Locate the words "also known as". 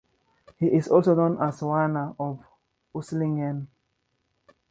0.87-1.61